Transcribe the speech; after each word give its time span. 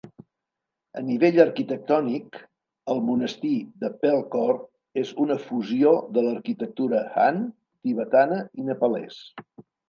A 0.99 1.01
nivell 1.07 1.35
arquitectònic, 1.41 2.39
el 2.93 3.01
monestir 3.09 3.57
de 3.83 3.91
Pelkhor 4.05 4.55
és 5.03 5.11
una 5.27 5.37
fusió 5.45 5.93
de 6.17 6.23
l"arquitectura 6.27 7.03
han, 7.27 7.39
tibetana 7.89 8.41
i 8.63 8.67
nepalès. 8.73 9.23